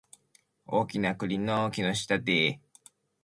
[0.65, 2.59] 大きな栗の木の下で